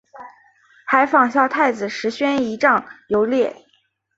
[0.87, 3.55] 还仿效太子石宣仪仗游猎。